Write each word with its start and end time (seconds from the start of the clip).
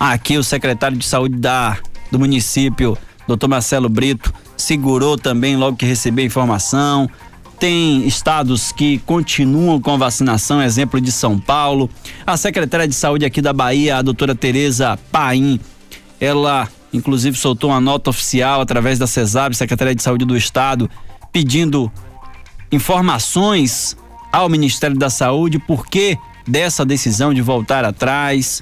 Aqui 0.00 0.36
o 0.36 0.42
secretário 0.42 0.96
de 0.96 1.04
saúde 1.04 1.36
da, 1.36 1.78
do 2.10 2.18
município, 2.18 2.98
doutor 3.28 3.46
Marcelo 3.46 3.88
Brito, 3.88 4.34
segurou 4.56 5.16
também 5.16 5.56
logo 5.56 5.76
que 5.76 5.86
recebeu 5.86 6.26
informação. 6.26 7.08
Tem 7.60 8.04
estados 8.04 8.72
que 8.72 8.98
continuam 8.98 9.80
com 9.80 9.92
a 9.92 9.96
vacinação, 9.96 10.60
exemplo 10.60 11.00
de 11.00 11.12
São 11.12 11.38
Paulo. 11.38 11.88
A 12.26 12.36
secretária 12.36 12.88
de 12.88 12.94
saúde 12.94 13.24
aqui 13.24 13.40
da 13.40 13.52
Bahia, 13.52 13.98
a 13.98 14.02
doutora 14.02 14.34
Tereza 14.34 14.98
Paim, 15.12 15.60
ela 16.20 16.68
inclusive 16.92 17.38
soltou 17.38 17.70
uma 17.70 17.80
nota 17.80 18.10
oficial 18.10 18.60
através 18.60 18.98
da 18.98 19.06
CESAB, 19.06 19.54
Secretaria 19.54 19.94
de 19.94 20.02
Saúde 20.02 20.24
do 20.24 20.36
Estado, 20.36 20.90
pedindo 21.32 21.90
informações 22.70 23.96
ao 24.32 24.48
Ministério 24.48 24.98
da 24.98 25.08
Saúde 25.08 25.60
por 25.60 25.86
que 25.86 26.18
dessa 26.46 26.84
decisão 26.84 27.32
de 27.32 27.40
voltar 27.40 27.84
atrás. 27.84 28.60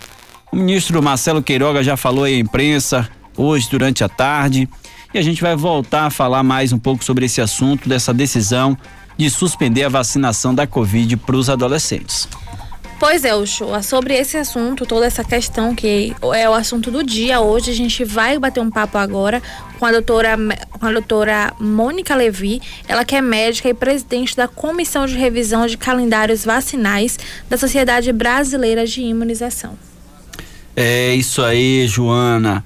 O 0.53 0.57
ministro 0.57 1.03
Marcelo 1.03 1.43
Queiroga 1.43 1.83
já 1.83 1.97
falou 1.97 2.25
à 2.25 2.31
imprensa 2.31 3.09
hoje 3.39 3.71
durante 3.71 4.05
a 4.05 4.09
tarde 4.09 4.69
e 5.15 5.19
a 5.19 5.23
gente 5.23 5.41
vai 5.41 5.57
voltar 5.57 6.05
a 6.05 6.11
falar 6.11 6.43
mais 6.43 6.75
um 6.75 6.79
pouco 6.79 7.03
sobre 7.03 7.25
esse 7.25 7.41
assunto 7.41 7.89
dessa 7.89 8.13
decisão 8.13 8.77
de 9.17 9.31
suspender 9.31 9.85
a 9.85 9.89
vacinação 9.89 10.55
da 10.55 10.67
Covid 10.67 11.17
para 11.17 11.37
os 11.37 11.49
adolescentes. 11.49 12.29
Pois 13.01 13.25
é, 13.25 13.35
Uchoa, 13.35 13.83
sobre 13.83 14.15
esse 14.15 14.37
assunto, 14.37 14.85
toda 14.85 15.07
essa 15.07 15.25
questão 15.25 15.75
que 15.75 16.15
é 16.35 16.49
o 16.49 16.53
assunto 16.53 16.91
do 16.91 17.03
dia 17.03 17.41
hoje, 17.41 17.71
a 17.71 17.75
gente 17.75 18.05
vai 18.05 18.39
bater 18.39 18.61
um 18.61 18.71
papo 18.71 18.99
agora 18.99 19.43
com 19.79 19.87
a 19.87 19.91
doutora, 19.91 20.37
com 20.79 20.85
a 20.85 20.93
doutora 20.93 21.55
Mônica 21.59 22.15
Levi, 22.15 22.61
ela 22.87 23.07
que 23.07 23.17
é 23.17 23.23
médica 23.23 23.71
e 23.71 23.75
presidente 23.75 24.37
da 24.37 24.47
Comissão 24.47 25.07
de 25.07 25.17
Revisão 25.17 25.67
de 25.67 25.79
Calendários 25.79 26.45
Vacinais 26.45 27.19
da 27.49 27.57
Sociedade 27.57 28.13
Brasileira 28.13 28.87
de 28.87 29.01
Imunização. 29.01 29.79
É 30.75 31.15
isso 31.15 31.43
aí, 31.43 31.87
Joana. 31.87 32.65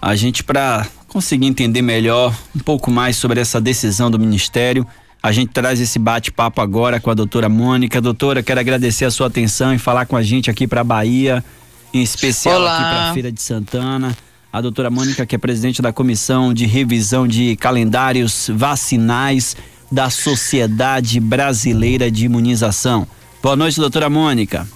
A 0.00 0.14
gente, 0.14 0.44
para 0.44 0.86
conseguir 1.08 1.46
entender 1.46 1.82
melhor 1.82 2.34
um 2.54 2.60
pouco 2.60 2.90
mais 2.90 3.16
sobre 3.16 3.40
essa 3.40 3.60
decisão 3.60 4.10
do 4.10 4.18
Ministério, 4.18 4.86
a 5.22 5.32
gente 5.32 5.50
traz 5.52 5.80
esse 5.80 5.98
bate-papo 5.98 6.60
agora 6.60 7.00
com 7.00 7.10
a 7.10 7.14
doutora 7.14 7.48
Mônica. 7.48 8.00
Doutora, 8.00 8.42
quero 8.42 8.60
agradecer 8.60 9.04
a 9.04 9.10
sua 9.10 9.26
atenção 9.26 9.74
e 9.74 9.78
falar 9.78 10.06
com 10.06 10.16
a 10.16 10.22
gente 10.22 10.50
aqui 10.50 10.66
para 10.68 10.84
Bahia, 10.84 11.44
em 11.92 12.02
especial 12.02 12.60
Olá. 12.60 12.74
aqui 12.74 12.82
para 12.84 13.10
a 13.10 13.14
Feira 13.14 13.32
de 13.32 13.42
Santana. 13.42 14.16
A 14.52 14.60
doutora 14.60 14.90
Mônica, 14.90 15.26
que 15.26 15.34
é 15.34 15.38
presidente 15.38 15.82
da 15.82 15.92
Comissão 15.92 16.54
de 16.54 16.64
Revisão 16.64 17.26
de 17.26 17.56
Calendários 17.56 18.48
Vacinais 18.54 19.56
da 19.90 20.08
Sociedade 20.08 21.18
Brasileira 21.18 22.10
de 22.10 22.26
Imunização. 22.26 23.06
Boa 23.42 23.56
noite, 23.56 23.80
doutora 23.80 24.08
Mônica. 24.08 24.66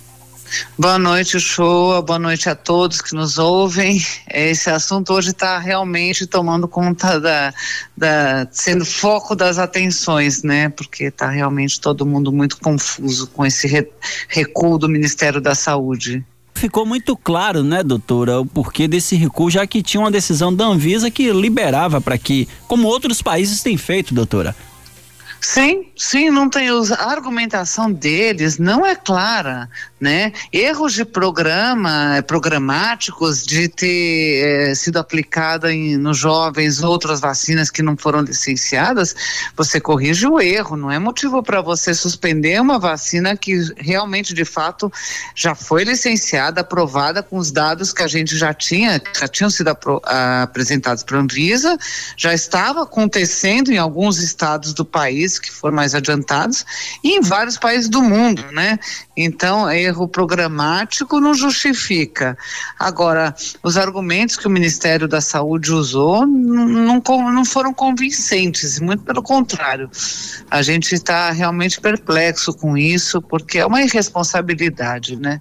Boa 0.79 0.99
noite, 0.99 1.39
Shoa. 1.39 2.03
Boa 2.03 2.19
noite 2.19 2.49
a 2.49 2.55
todos 2.55 3.01
que 3.01 3.15
nos 3.15 3.39
ouvem. 3.39 4.05
Esse 4.33 4.71
assunto 4.71 5.13
hoje 5.13 5.31
está 5.31 5.59
realmente 5.59 6.27
tomando 6.27 6.69
conta 6.69 7.21
da, 7.21 7.55
da, 7.97 8.47
sendo 8.51 8.85
foco 8.85 9.35
das 9.35 9.59
atenções, 9.59 10.43
né? 10.43 10.69
Porque 10.69 11.05
está 11.05 11.29
realmente 11.31 11.81
todo 11.81 12.07
mundo 12.07 12.33
muito 12.33 12.59
confuso 12.59 13.27
com 13.29 13.45
esse 13.45 13.67
re, 13.67 13.89
recuo 14.29 14.79
do 14.79 14.89
Ministério 14.89 15.41
da 15.41 15.55
Saúde. 15.55 16.25
Ficou 16.55 16.87
muito 16.87 17.17
claro, 17.17 17.65
né, 17.65 17.83
doutora, 17.83 18.41
o 18.41 18.47
porquê 18.47 18.87
desse 18.87 19.17
recuo, 19.17 19.51
já 19.51 19.67
que 19.67 19.83
tinha 19.83 20.01
uma 20.01 20.11
decisão 20.11 20.55
da 20.55 20.67
Anvisa 20.67 21.11
que 21.11 21.33
liberava 21.33 22.01
para 22.01 22.17
que, 22.17 22.47
como 22.69 22.87
outros 22.87 23.21
países 23.21 23.63
têm 23.63 23.77
feito, 23.77 24.15
doutora, 24.15 24.55
Sim, 25.45 25.91
sim, 25.97 26.31
não 26.31 26.49
tem. 26.49 26.69
A 26.69 27.11
argumentação 27.11 27.91
deles 27.91 28.59
não 28.59 28.87
é 28.87 28.95
clara, 28.95 29.69
né? 30.01 30.33
Erros 30.53 30.93
de 30.93 31.05
programa, 31.05 32.23
programáticos, 32.29 33.45
de 33.45 33.67
ter 33.67 34.71
é, 34.71 34.75
sido 34.77 34.99
aplicada 34.99 35.73
em, 35.73 35.97
nos 35.97 36.17
jovens 36.17 36.81
outras 36.85 37.19
vacinas 37.19 37.73
que 37.73 37.83
não 37.83 37.97
foram 37.97 38.21
licenciadas, 38.21 39.17
você 39.57 39.81
corrige 39.81 40.29
o 40.29 40.41
erro, 40.41 40.77
não 40.77 40.93
é 40.93 40.99
motivo 41.01 41.43
para 41.43 41.61
você 41.61 41.93
suspender 41.93 42.61
uma 42.61 42.79
vacina 42.79 43.37
que 43.37 43.59
realmente, 43.77 44.33
de 44.33 44.45
fato, 44.45 44.93
já 45.35 45.57
foi 45.57 45.83
licenciada, 45.83 46.61
aprovada 46.61 47.21
com 47.21 47.37
os 47.37 47.51
dados 47.51 47.93
que 47.93 48.05
a 48.05 48.09
gente 48.09 48.39
já 48.39 48.55
tinha, 48.55 49.03
já 49.19 49.27
tinham 49.27 49.51
sido 49.51 49.69
apro, 49.69 50.01
a, 50.05 50.43
apresentados 50.45 51.03
para 51.03 51.19
a 51.19 51.21
Anvisa, 51.21 51.77
já 52.17 52.33
estava 52.33 52.85
acontecendo 52.85 53.73
em 53.73 53.79
alguns 53.79 54.19
estados 54.19 54.73
do 54.73 54.85
país 54.85 55.32
países 55.33 55.39
que 55.39 55.51
foram 55.51 55.77
mais 55.77 55.95
adiantados 55.95 56.65
e 57.03 57.17
em 57.17 57.21
vários 57.21 57.57
países 57.57 57.89
do 57.89 58.03
mundo, 58.03 58.45
né? 58.53 58.79
Então, 59.17 59.71
erro 59.71 60.09
programático 60.09 61.21
não 61.21 61.35
justifica. 61.35 62.37
Agora, 62.79 63.35
os 63.63 63.77
argumentos 63.77 64.37
que 64.37 64.47
o 64.47 64.51
Ministério 64.51 65.09
da 65.09 65.21
Saúde 65.21 65.73
usou 65.73 66.27
não, 66.27 67.03
não 67.05 67.45
foram 67.45 67.73
convincentes, 67.73 68.81
muito 68.81 69.05
pelo 69.05 69.23
contrário. 69.23 69.91
A 70.51 70.63
gente 70.63 70.95
está 70.95 71.31
realmente 71.31 71.81
perplexo 71.81 72.53
com 72.53 72.77
isso, 72.77 73.21
porque 73.21 73.59
é 73.59 73.67
uma 73.67 73.83
irresponsabilidade, 73.83 75.17
né? 75.17 75.41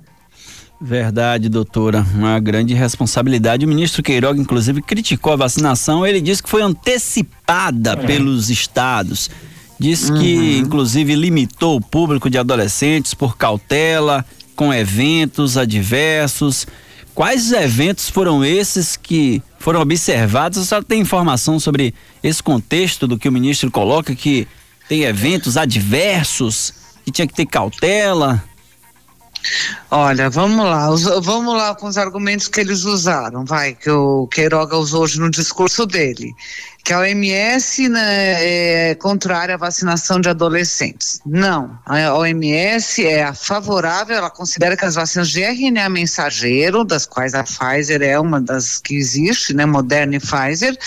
Verdade, 0.83 1.47
doutora. 1.47 2.03
Uma 2.15 2.39
grande 2.39 2.73
responsabilidade. 2.73 3.63
O 3.63 3.69
ministro 3.69 4.01
Queiroga, 4.01 4.41
inclusive, 4.41 4.81
criticou 4.81 5.33
a 5.33 5.35
vacinação. 5.35 6.07
Ele 6.07 6.19
disse 6.19 6.41
que 6.41 6.49
foi 6.49 6.63
antecipada 6.63 7.91
é. 7.91 7.95
pelos 7.97 8.49
estados. 8.49 9.29
Diz 9.81 10.11
que, 10.11 10.35
uhum. 10.37 10.57
inclusive, 10.57 11.15
limitou 11.15 11.77
o 11.77 11.81
público 11.81 12.29
de 12.29 12.37
adolescentes 12.37 13.15
por 13.15 13.35
cautela, 13.35 14.23
com 14.55 14.71
eventos 14.71 15.57
adversos. 15.57 16.67
Quais 17.15 17.51
eventos 17.51 18.07
foram 18.07 18.45
esses 18.45 18.95
que 18.95 19.41
foram 19.57 19.81
observados? 19.81 20.59
A 20.59 20.65
senhora 20.65 20.85
tem 20.85 21.01
informação 21.01 21.59
sobre 21.59 21.95
esse 22.21 22.43
contexto 22.43 23.07
do 23.07 23.17
que 23.17 23.27
o 23.27 23.31
ministro 23.31 23.71
coloca, 23.71 24.13
que 24.13 24.47
tem 24.87 25.01
eventos 25.01 25.57
adversos, 25.57 26.75
que 27.03 27.11
tinha 27.11 27.25
que 27.25 27.33
ter 27.33 27.47
cautela? 27.47 28.43
Olha, 29.89 30.29
vamos 30.29 30.65
lá, 30.65 30.87
vamos 31.21 31.53
lá 31.55 31.75
com 31.75 31.87
os 31.87 31.97
argumentos 31.97 32.47
que 32.47 32.59
eles 32.59 32.83
usaram, 32.83 33.43
vai, 33.43 33.73
que 33.73 33.89
o 33.89 34.27
Queiroga 34.27 34.77
usou 34.77 35.03
hoje 35.03 35.19
no 35.19 35.29
discurso 35.29 35.85
dele, 35.85 36.33
que 36.83 36.93
a 36.93 36.99
OMS 36.99 37.89
né, 37.89 38.89
é 38.89 38.95
contrária 38.95 39.55
à 39.55 39.57
vacinação 39.57 40.19
de 40.21 40.29
adolescentes. 40.29 41.19
Não, 41.25 41.77
a 41.85 42.13
OMS 42.13 43.05
é 43.05 43.33
favorável, 43.33 44.15
ela 44.15 44.29
considera 44.29 44.77
que 44.77 44.85
as 44.85 44.95
vacinas 44.95 45.29
de 45.29 45.41
RNA 45.41 45.89
mensageiro, 45.89 46.83
das 46.83 47.05
quais 47.05 47.33
a 47.33 47.43
Pfizer 47.43 48.01
é 48.01 48.19
uma 48.19 48.39
das 48.39 48.77
que 48.77 48.95
existe, 48.95 49.53
né, 49.53 49.65
Moderna 49.65 50.15
e 50.15 50.19
Pfizer, 50.19 50.77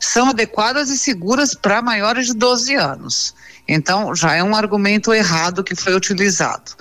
são 0.00 0.30
adequadas 0.30 0.88
e 0.88 0.96
seguras 0.96 1.54
para 1.54 1.82
maiores 1.82 2.28
de 2.28 2.34
12 2.34 2.74
anos. 2.74 3.34
Então, 3.66 4.14
já 4.14 4.34
é 4.34 4.42
um 4.42 4.54
argumento 4.54 5.12
errado 5.12 5.64
que 5.64 5.74
foi 5.74 5.94
utilizado. 5.94 6.72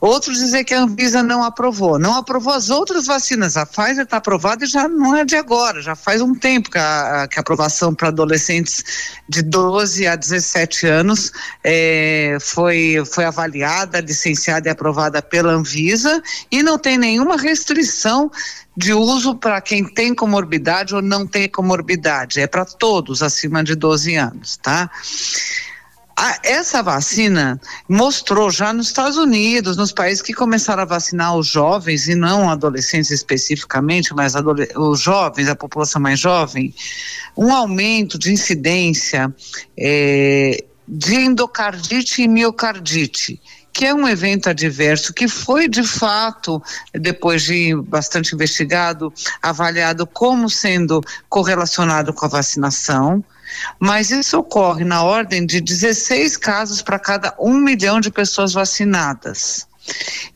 Outros 0.00 0.38
dizer 0.38 0.64
que 0.64 0.74
a 0.74 0.82
Anvisa 0.82 1.22
não 1.22 1.42
aprovou. 1.42 1.98
Não 1.98 2.16
aprovou 2.16 2.52
as 2.52 2.70
outras 2.70 3.06
vacinas. 3.06 3.56
A 3.56 3.64
Pfizer 3.64 4.04
está 4.04 4.18
aprovada 4.18 4.64
e 4.64 4.68
já 4.68 4.88
não 4.88 5.16
é 5.16 5.24
de 5.24 5.36
agora, 5.36 5.80
já 5.80 5.94
faz 5.94 6.20
um 6.20 6.34
tempo 6.34 6.70
que 6.70 6.78
a, 6.78 7.26
que 7.30 7.38
a 7.38 7.40
aprovação 7.40 7.94
para 7.94 8.08
adolescentes 8.08 8.84
de 9.28 9.42
12 9.42 10.06
a 10.06 10.16
17 10.16 10.86
anos 10.86 11.32
é, 11.64 12.36
foi, 12.40 13.02
foi 13.10 13.24
avaliada, 13.24 14.00
licenciada 14.00 14.68
e 14.68 14.70
aprovada 14.70 15.20
pela 15.22 15.52
Anvisa 15.52 16.22
e 16.50 16.62
não 16.62 16.78
tem 16.78 16.98
nenhuma 16.98 17.36
restrição 17.36 18.30
de 18.76 18.92
uso 18.92 19.34
para 19.34 19.60
quem 19.60 19.84
tem 19.84 20.14
comorbidade 20.14 20.94
ou 20.94 21.00
não 21.00 21.26
tem 21.26 21.48
comorbidade. 21.48 22.40
É 22.40 22.46
para 22.46 22.64
todos 22.64 23.22
acima 23.22 23.64
de 23.64 23.74
12 23.74 24.14
anos, 24.16 24.56
tá? 24.58 24.90
A, 26.18 26.38
essa 26.42 26.82
vacina 26.82 27.60
mostrou 27.86 28.50
já 28.50 28.72
nos 28.72 28.86
Estados 28.86 29.18
Unidos, 29.18 29.76
nos 29.76 29.92
países 29.92 30.22
que 30.22 30.32
começaram 30.32 30.82
a 30.82 30.86
vacinar 30.86 31.36
os 31.36 31.46
jovens, 31.46 32.08
e 32.08 32.14
não 32.14 32.48
adolescentes 32.48 33.10
especificamente, 33.10 34.14
mas 34.14 34.32
os 34.76 35.00
jovens, 35.00 35.46
a 35.46 35.54
população 35.54 36.00
mais 36.00 36.18
jovem, 36.18 36.74
um 37.36 37.52
aumento 37.52 38.18
de 38.18 38.32
incidência 38.32 39.34
é, 39.76 40.64
de 40.88 41.16
endocardite 41.16 42.22
e 42.22 42.28
miocardite 42.28 43.38
que 43.76 43.84
é 43.84 43.92
um 43.92 44.08
evento 44.08 44.48
adverso 44.48 45.12
que 45.12 45.28
foi 45.28 45.68
de 45.68 45.82
fato, 45.82 46.62
depois 46.94 47.42
de 47.42 47.74
bastante 47.82 48.34
investigado, 48.34 49.12
avaliado 49.42 50.06
como 50.06 50.48
sendo 50.48 51.02
correlacionado 51.28 52.10
com 52.14 52.24
a 52.24 52.28
vacinação 52.30 53.22
mas 53.78 54.10
isso 54.10 54.38
ocorre 54.38 54.84
na 54.84 55.02
ordem 55.02 55.44
de 55.46 55.60
16 55.60 56.36
casos 56.36 56.82
para 56.82 56.98
cada 56.98 57.34
um 57.38 57.54
milhão 57.54 58.00
de 58.00 58.10
pessoas 58.10 58.52
vacinadas. 58.52 59.66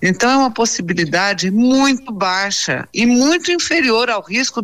Então 0.00 0.30
é 0.30 0.36
uma 0.36 0.50
possibilidade 0.50 1.50
muito 1.50 2.12
baixa 2.12 2.88
e 2.94 3.04
muito 3.06 3.50
inferior 3.50 4.08
ao 4.08 4.22
risco 4.22 4.62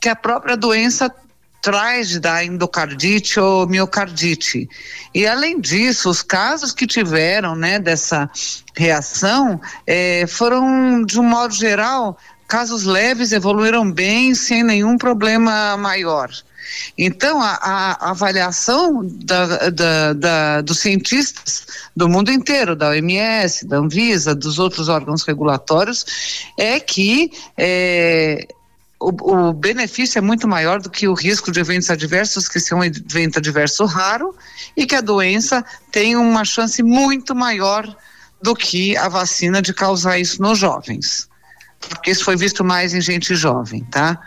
que 0.00 0.08
a 0.08 0.16
própria 0.16 0.56
doença 0.56 1.12
traz 1.60 2.08
de 2.08 2.20
dar 2.20 2.44
endocardite 2.44 3.38
ou 3.38 3.66
miocardite. 3.66 4.68
E 5.14 5.26
além 5.26 5.60
disso, 5.60 6.08
os 6.08 6.22
casos 6.22 6.72
que 6.72 6.86
tiveram, 6.86 7.54
né, 7.54 7.78
dessa 7.78 8.30
reação, 8.74 9.60
eh, 9.86 10.24
foram 10.26 11.04
de 11.04 11.20
um 11.20 11.22
modo 11.22 11.52
geral 11.52 12.16
casos 12.50 12.82
leves 12.82 13.30
evoluíram 13.30 13.90
bem 13.90 14.34
sem 14.34 14.64
nenhum 14.64 14.98
problema 14.98 15.76
maior. 15.76 16.28
Então, 16.98 17.40
a, 17.40 17.54
a 17.62 18.10
avaliação 18.10 19.02
da, 19.04 19.70
da, 19.70 20.12
da, 20.12 20.60
dos 20.60 20.80
cientistas 20.80 21.64
do 21.94 22.08
mundo 22.08 22.32
inteiro, 22.32 22.74
da 22.74 22.88
OMS, 22.88 23.66
da 23.66 23.78
Anvisa, 23.78 24.34
dos 24.34 24.58
outros 24.58 24.88
órgãos 24.88 25.22
regulatórios, 25.22 26.04
é 26.58 26.80
que 26.80 27.30
é, 27.56 28.48
o, 28.98 29.48
o, 29.48 29.52
benefício 29.52 30.18
é 30.18 30.20
muito 30.20 30.48
maior 30.48 30.80
do 30.80 30.90
que 30.90 31.06
o 31.06 31.14
risco 31.14 31.52
de 31.52 31.60
eventos 31.60 31.88
adversos, 31.88 32.48
que 32.48 32.58
são 32.58 32.80
um 32.80 32.84
evento 32.84 33.38
adverso 33.38 33.84
raro, 33.84 34.34
e 34.76 34.86
que 34.86 34.96
a 34.96 35.00
doença 35.00 35.64
tem 35.92 36.16
uma 36.16 36.44
chance 36.44 36.82
muito 36.82 37.32
maior 37.32 37.86
do 38.42 38.56
que 38.56 38.96
a 38.96 39.08
vacina 39.08 39.62
de 39.62 39.72
causar 39.72 40.18
isso 40.18 40.42
nos 40.42 40.58
jovens. 40.58 41.29
Porque 41.88 42.10
isso 42.10 42.24
foi 42.24 42.36
visto 42.36 42.64
mais 42.64 42.94
em 42.94 43.00
gente 43.00 43.34
jovem, 43.34 43.84
tá? 43.84 44.20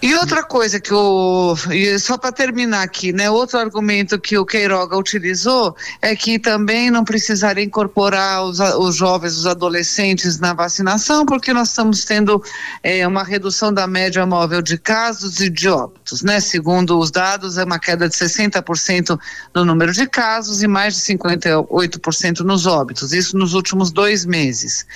E 0.00 0.14
outra 0.14 0.44
coisa 0.44 0.78
que 0.78 0.94
o. 0.94 1.56
Só 1.98 2.16
para 2.16 2.30
terminar 2.30 2.82
aqui, 2.82 3.12
né? 3.12 3.28
Outro 3.28 3.58
argumento 3.58 4.16
que 4.16 4.38
o 4.38 4.46
Queiroga 4.46 4.96
utilizou 4.96 5.74
é 6.00 6.14
que 6.14 6.38
também 6.38 6.88
não 6.88 7.04
precisaria 7.04 7.64
incorporar 7.64 8.44
os, 8.44 8.60
os 8.60 8.94
jovens, 8.94 9.36
os 9.36 9.44
adolescentes 9.44 10.38
na 10.38 10.54
vacinação, 10.54 11.26
porque 11.26 11.52
nós 11.52 11.70
estamos 11.70 12.04
tendo 12.04 12.40
é, 12.80 13.04
uma 13.08 13.24
redução 13.24 13.72
da 13.72 13.88
média 13.88 14.24
móvel 14.24 14.62
de 14.62 14.78
casos 14.78 15.40
e 15.40 15.50
de 15.50 15.68
óbitos, 15.68 16.22
né? 16.22 16.38
Segundo 16.38 16.96
os 16.96 17.10
dados, 17.10 17.58
é 17.58 17.64
uma 17.64 17.80
queda 17.80 18.08
de 18.08 18.14
60% 18.14 19.18
no 19.52 19.64
número 19.64 19.92
de 19.92 20.06
casos 20.06 20.62
e 20.62 20.68
mais 20.68 20.94
de 20.94 21.00
58% 21.00 22.38
nos 22.40 22.66
óbitos, 22.66 23.12
isso 23.12 23.36
nos 23.36 23.52
últimos 23.52 23.90
dois 23.90 24.24
meses. 24.24 24.86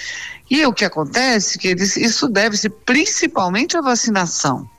E 0.48 0.64
o 0.64 0.72
que 0.72 0.84
acontece 0.84 1.58
é 1.58 1.60
que 1.60 1.68
eles, 1.68 1.96
isso 1.96 2.28
deve-se 2.28 2.68
principalmente 2.68 3.76
à 3.76 3.80
vacinação. 3.80 4.70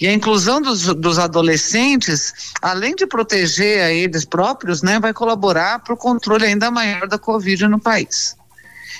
E 0.00 0.06
a 0.06 0.12
inclusão 0.12 0.60
dos, 0.60 0.86
dos 0.94 1.18
adolescentes, 1.18 2.52
além 2.60 2.94
de 2.94 3.06
proteger 3.06 3.82
a 3.82 3.92
eles 3.92 4.24
próprios, 4.24 4.82
né, 4.82 4.98
vai 4.98 5.12
colaborar 5.12 5.80
para 5.80 5.94
o 5.94 5.96
controle 5.96 6.46
ainda 6.46 6.70
maior 6.70 7.06
da 7.08 7.18
Covid 7.18 7.66
no 7.68 7.78
país. 7.78 8.36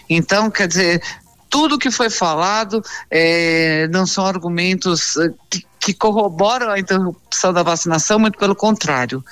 Então, 0.08 0.50
quer 0.50 0.68
dizer, 0.68 1.02
tudo 1.48 1.78
que 1.78 1.90
foi 1.90 2.08
falado 2.08 2.82
é, 3.10 3.86
não 3.88 4.06
são 4.06 4.26
argumentos 4.26 5.16
eh, 5.16 5.32
que, 5.50 5.66
que 5.82 5.92
corroboram 5.92 6.70
a 6.70 6.78
interrupção 6.78 7.52
da 7.52 7.64
vacinação, 7.64 8.16
muito 8.16 8.38
pelo 8.38 8.54
contrário. 8.54 9.22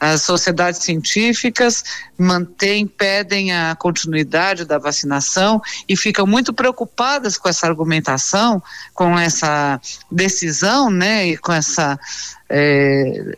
As 0.00 0.22
sociedades 0.22 0.82
científicas 0.82 1.84
mantêm, 2.18 2.86
pedem 2.86 3.52
a 3.52 3.76
continuidade 3.76 4.64
da 4.64 4.78
vacinação 4.78 5.60
e 5.86 5.94
ficam 5.94 6.26
muito 6.26 6.54
preocupadas 6.54 7.36
com 7.36 7.50
essa 7.50 7.66
argumentação, 7.66 8.62
com 8.94 9.18
essa 9.18 9.78
decisão, 10.10 10.88
né, 10.90 11.26
e 11.28 11.36
com 11.36 11.52
essa 11.52 12.00
é, 12.48 13.34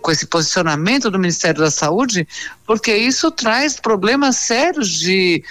com 0.00 0.10
esse 0.10 0.26
posicionamento 0.26 1.10
do 1.10 1.18
Ministério 1.18 1.60
da 1.60 1.70
Saúde, 1.70 2.26
porque 2.66 2.96
isso 2.96 3.30
traz 3.30 3.78
problemas 3.78 4.36
sérios 4.36 4.88
de 4.88 5.44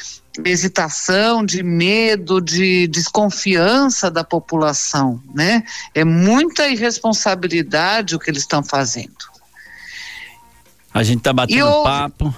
hesitação, 0.45 1.45
de 1.45 1.61
medo, 1.61 2.41
de 2.41 2.87
desconfiança 2.87 4.09
da 4.09 4.23
população, 4.23 5.21
né? 5.33 5.63
É 5.93 6.03
muita 6.03 6.67
irresponsabilidade 6.67 8.15
o 8.15 8.19
que 8.19 8.31
eles 8.31 8.41
estão 8.41 8.63
fazendo. 8.63 9.33
A 10.93 11.03
gente 11.03 11.19
está 11.19 11.33
batendo 11.33 11.59
eu, 11.59 11.83
papo. 11.83 12.33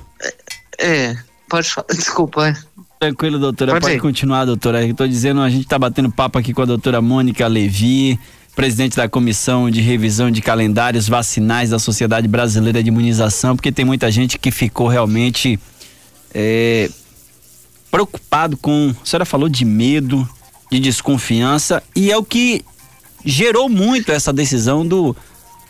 É, 0.77 1.15
pode 1.50 1.69
falar, 1.69 1.88
desculpa. 1.94 2.57
Tranquilo, 3.00 3.38
doutora, 3.38 3.74
pode, 3.74 3.86
pode 3.86 4.00
continuar, 4.00 4.45
doutora. 4.45 4.86
Estou 4.86 5.07
dizendo, 5.07 5.41
a 5.41 5.50
gente 5.50 5.63
está 5.63 5.77
batendo 5.77 6.12
papo 6.12 6.39
aqui 6.39 6.53
com 6.53 6.62
a 6.62 6.65
doutora 6.65 7.01
Mônica 7.01 7.45
Levi, 7.48 8.19
presidente 8.56 8.95
da 8.95 9.07
Comissão 9.07 9.69
de 9.69 9.81
Revisão 9.81 10.31
de 10.31 10.41
Calendários 10.41 11.07
Vacinais 11.07 11.69
da 11.69 11.80
Sociedade 11.80 12.27
Brasileira 12.27 12.81
de 12.81 12.89
Imunização, 12.89 13.56
porque 13.56 13.71
tem 13.71 13.83
muita 13.83 14.09
gente 14.09 14.39
que 14.39 14.50
ficou 14.50 14.88
realmente 14.88 15.59
é, 16.33 16.89
preocupado 17.91 18.57
com. 18.57 18.93
A 19.01 19.05
senhora 19.05 19.25
falou 19.25 19.49
de 19.49 19.65
medo, 19.65 20.27
de 20.71 20.79
desconfiança, 20.79 21.81
e 21.95 22.11
é 22.11 22.17
o 22.17 22.23
que 22.23 22.63
gerou 23.23 23.67
muito 23.67 24.11
essa 24.11 24.31
decisão 24.31 24.85
do 24.85 25.15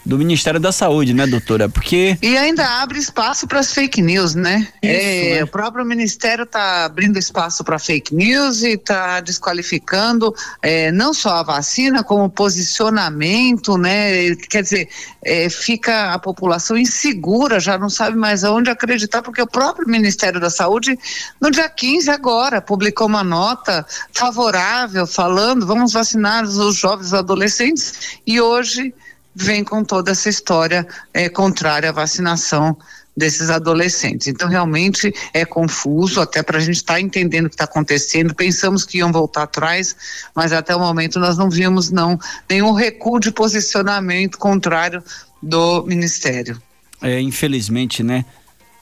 do 0.06 0.18
Ministério 0.18 0.60
da 0.60 0.72
Saúde, 0.72 1.14
né, 1.14 1.26
doutora? 1.26 1.68
Porque. 1.68 2.18
E 2.22 2.38
ainda 2.38 2.82
abre 2.82 3.00
espaço 3.00 3.48
para 3.48 3.60
as 3.60 3.74
fake 3.74 4.02
news, 4.02 4.36
né? 4.36 4.68
Isso, 4.82 4.94
é, 4.94 5.36
né? 5.36 5.44
O 5.44 5.48
próprio 5.48 5.84
Ministério 5.84 6.44
está 6.44 6.86
abrindo 6.86 7.18
espaço 7.18 7.64
para 7.64 7.80
fake 7.80 8.14
news 8.14 8.62
e 8.62 8.74
está 8.74 9.20
desqualificando 9.20 10.34
é, 10.62 10.92
não 10.92 11.14
só 11.14 11.38
a 11.38 11.44
vacina, 11.44 12.04
como 12.04 12.26
o 12.26 12.30
posicionamento, 12.30 13.78
né? 13.78 14.36
Quer 14.36 14.62
dizer, 14.62 14.90
é, 15.24 15.50
fica 15.50 16.14
a 16.14 16.20
população 16.20 16.78
insegura, 16.78 17.60
já 17.60 17.78
não 17.78 17.90
sabe 17.90 18.16
mais 18.16 18.44
aonde 18.44 18.70
acreditar, 18.70 19.24
porque 19.24 19.42
o 19.42 19.48
próprio 19.48 19.90
Ministério 19.90 20.40
da 20.40 20.52
Saúde, 20.52 20.98
no 21.42 21.50
dia 21.50 21.68
15 21.68 22.12
agora, 22.12 22.62
publicou 22.62 23.08
uma 23.08 23.24
nota 23.24 23.86
favorável, 24.14 25.08
falando, 25.08 25.66
vamos 25.66 25.94
vacinar 25.94 26.44
os 26.44 26.76
jovens 26.76 27.14
adolescentes, 27.14 28.20
e 28.26 28.40
hoje 28.40 28.94
vem 29.36 29.64
com 29.64 29.84
toda 29.84 30.12
essa 30.12 30.30
história 30.30 30.88
é, 31.14 31.28
contrária 31.28 31.90
à 31.90 31.92
vacinação 31.92 32.78
desses 33.16 33.50
adolescentes. 33.50 34.28
Então, 34.28 34.50
realmente 34.50 35.14
é 35.34 35.46
confuso, 35.46 36.20
até 36.20 36.44
para 36.44 36.58
a 36.58 36.62
gente 36.62 36.78
estar 36.78 36.96
tá 36.96 37.02
entendendo 37.02 37.46
o 37.46 37.50
que 37.50 37.56
está 37.56 37.64
acontecendo. 37.64 38.36
Pensamos 38.36 38.84
que 38.84 38.98
iam 38.98 39.12
voltar 39.12 39.44
atrás, 39.44 39.96
mas 40.36 40.52
até 40.52 40.76
o 40.76 40.80
momento 40.80 41.20
nós 41.20 41.38
não 41.38 41.50
vimos 41.50 41.92
não 41.92 42.20
nenhum 42.50 42.74
recuo 42.74 43.20
de 43.20 43.32
posicionamento 43.32 44.38
contrário 44.38 45.04
do 45.42 45.84
Ministério. 45.84 46.62
É, 47.02 47.22
infelizmente, 47.22 48.04
né? 48.04 48.26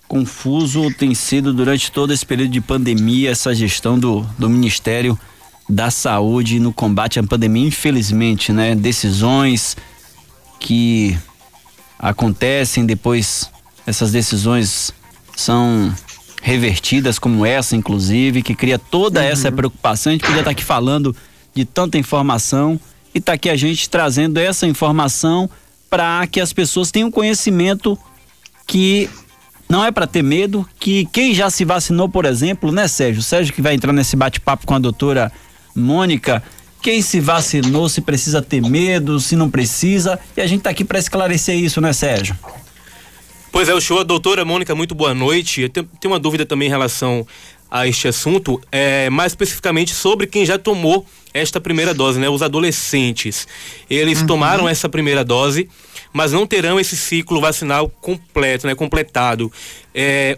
Confuso 0.07 0.91
tem 0.93 1.15
sido 1.15 1.53
durante 1.53 1.91
todo 1.91 2.13
esse 2.13 2.25
período 2.25 2.51
de 2.51 2.61
pandemia 2.61 3.31
essa 3.31 3.53
gestão 3.53 3.97
do, 3.97 4.21
do 4.37 4.49
Ministério 4.49 5.17
da 5.67 5.89
Saúde 5.89 6.59
no 6.59 6.73
combate 6.73 7.19
à 7.19 7.23
pandemia, 7.23 7.67
infelizmente, 7.67 8.51
né? 8.51 8.75
Decisões 8.75 9.77
que 10.59 11.17
acontecem, 11.99 12.85
depois 12.85 13.49
essas 13.85 14.11
decisões 14.11 14.93
são 15.35 15.93
revertidas, 16.41 17.17
como 17.17 17.45
essa, 17.45 17.75
inclusive, 17.75 18.41
que 18.41 18.53
cria 18.53 18.77
toda 18.77 19.21
uhum. 19.21 19.25
essa 19.25 19.51
preocupação. 19.51 20.11
A 20.11 20.13
gente 20.13 20.25
podia 20.25 20.39
estar 20.39 20.51
aqui 20.51 20.63
falando 20.63 21.15
de 21.55 21.63
tanta 21.63 21.97
informação 21.97 22.79
e 23.13 23.19
está 23.19 23.33
aqui 23.33 23.49
a 23.49 23.55
gente 23.55 23.89
trazendo 23.89 24.37
essa 24.37 24.67
informação 24.67 25.49
para 25.89 26.25
que 26.27 26.41
as 26.41 26.51
pessoas 26.51 26.91
tenham 26.91 27.11
conhecimento 27.11 27.97
que 28.65 29.09
não 29.69 29.85
é 29.85 29.91
para 29.91 30.05
ter 30.05 30.21
medo, 30.21 30.67
que 30.79 31.05
quem 31.05 31.33
já 31.33 31.49
se 31.49 31.63
vacinou, 31.63 32.09
por 32.09 32.25
exemplo, 32.25 32.71
né, 32.71 32.87
Sérgio? 32.87 33.23
Sérgio 33.23 33.53
que 33.53 33.61
vai 33.61 33.73
entrar 33.73 33.93
nesse 33.93 34.15
bate-papo 34.15 34.67
com 34.67 34.73
a 34.73 34.79
doutora 34.79 35.31
Mônica, 35.75 36.43
quem 36.83 37.01
se 37.01 37.21
vacinou, 37.21 37.87
se 37.87 38.01
precisa 38.01 38.41
ter 38.41 38.61
medo, 38.61 39.17
se 39.17 39.37
não 39.37 39.49
precisa. 39.49 40.19
E 40.35 40.41
a 40.41 40.45
gente 40.45 40.59
está 40.59 40.69
aqui 40.69 40.83
para 40.83 40.99
esclarecer 40.99 41.55
isso, 41.55 41.79
né, 41.79 41.93
Sérgio? 41.93 42.37
Pois 43.53 43.69
é, 43.69 43.73
o 43.73 43.79
show, 43.79 44.03
doutora 44.03 44.43
Mônica, 44.43 44.75
muito 44.75 44.93
boa 44.93 45.13
noite. 45.13 45.61
Eu 45.61 45.69
tenho, 45.69 45.89
tenho 45.99 46.13
uma 46.13 46.19
dúvida 46.19 46.45
também 46.45 46.67
em 46.67 46.71
relação 46.71 47.25
a 47.71 47.87
este 47.87 48.07
assunto, 48.07 48.61
é, 48.69 49.09
mais 49.09 49.31
especificamente 49.31 49.95
sobre 49.95 50.27
quem 50.27 50.45
já 50.45 50.59
tomou 50.59 51.05
esta 51.33 51.59
primeira 51.59 51.93
dose, 51.93 52.19
né? 52.19 52.27
Os 52.27 52.41
adolescentes. 52.41 53.47
Eles 53.89 54.19
uhum. 54.19 54.27
tomaram 54.27 54.67
essa 54.67 54.89
primeira 54.89 55.23
dose 55.23 55.69
mas 56.13 56.31
não 56.31 56.45
terão 56.45 56.79
esse 56.79 56.95
ciclo 56.95 57.41
vacinal 57.41 57.89
completo, 57.89 58.67
né, 58.67 58.75
completado. 58.75 59.51
É, 59.93 60.37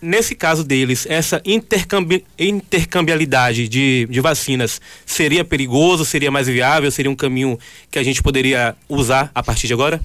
nesse 0.00 0.34
caso 0.34 0.64
deles, 0.64 1.06
essa 1.08 1.40
intercambi 1.44 2.24
intercambialidade 2.38 3.68
de, 3.68 4.06
de 4.10 4.20
vacinas 4.20 4.80
seria 5.06 5.44
perigoso, 5.44 6.04
seria 6.04 6.30
mais 6.30 6.48
viável, 6.48 6.90
seria 6.90 7.10
um 7.10 7.16
caminho 7.16 7.58
que 7.90 7.98
a 7.98 8.02
gente 8.02 8.22
poderia 8.22 8.76
usar 8.88 9.30
a 9.34 9.42
partir 9.42 9.68
de 9.68 9.72
agora? 9.72 10.00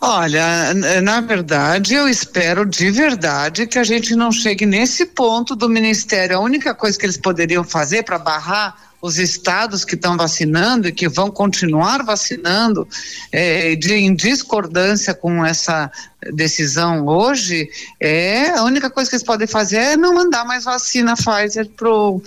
Olha, 0.00 0.74
na 1.02 1.22
verdade, 1.22 1.94
eu 1.94 2.06
espero 2.06 2.66
de 2.66 2.90
verdade 2.90 3.66
que 3.66 3.78
a 3.78 3.84
gente 3.84 4.14
não 4.14 4.30
chegue 4.30 4.66
nesse 4.66 5.06
ponto 5.06 5.56
do 5.56 5.66
Ministério. 5.66 6.36
A 6.36 6.40
única 6.40 6.74
coisa 6.74 6.98
que 6.98 7.06
eles 7.06 7.16
poderiam 7.16 7.64
fazer 7.64 8.02
para 8.02 8.18
barrar 8.18 8.76
os 9.04 9.18
estados 9.18 9.84
que 9.84 9.96
estão 9.96 10.16
vacinando 10.16 10.88
e 10.88 10.92
que 10.92 11.10
vão 11.10 11.30
continuar 11.30 12.02
vacinando, 12.02 12.88
é, 13.30 13.76
de, 13.76 13.92
em 13.92 14.14
discordância 14.14 15.12
com 15.12 15.44
essa 15.44 15.92
decisão 16.32 17.06
hoje, 17.06 17.68
é 18.00 18.48
a 18.48 18.64
única 18.64 18.88
coisa 18.88 19.10
que 19.10 19.16
eles 19.16 19.26
podem 19.26 19.46
fazer 19.46 19.76
é 19.76 19.96
não 19.98 20.14
mandar 20.14 20.46
mais 20.46 20.64
vacina 20.64 21.12
Pfizer 21.14 21.68
pro 21.76 22.22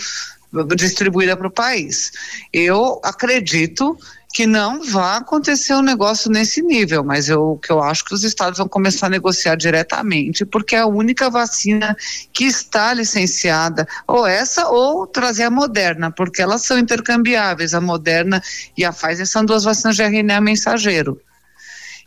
distribuída 0.75 1.35
para 1.35 1.47
o 1.47 1.51
país. 1.51 2.11
Eu 2.53 3.01
acredito 3.03 3.97
que 4.33 4.45
não 4.45 4.83
vai 4.83 5.17
acontecer 5.17 5.73
um 5.73 5.81
negócio 5.81 6.29
nesse 6.29 6.61
nível, 6.61 7.03
mas 7.03 7.29
eu 7.29 7.59
que 7.63 7.71
eu 7.71 7.81
acho 7.81 8.05
que 8.05 8.13
os 8.13 8.23
estados 8.23 8.59
vão 8.59 8.67
começar 8.67 9.07
a 9.07 9.09
negociar 9.09 9.55
diretamente, 9.55 10.45
porque 10.45 10.75
é 10.75 10.79
a 10.79 10.85
única 10.85 11.29
vacina 11.29 11.95
que 12.33 12.45
está 12.45 12.93
licenciada, 12.93 13.87
ou 14.05 14.27
essa 14.27 14.67
ou 14.67 15.07
trazer 15.07 15.43
a 15.43 15.49
Moderna, 15.49 16.11
porque 16.11 16.41
elas 16.41 16.63
são 16.63 16.77
intercambiáveis, 16.77 17.73
a 17.73 17.81
Moderna 17.81 18.41
e 18.77 18.83
a 18.83 18.91
Pfizer 18.91 19.25
são 19.25 19.45
duas 19.45 19.63
vacinas 19.63 19.95
de 19.95 20.03
RNA 20.03 20.41
mensageiro. 20.41 21.19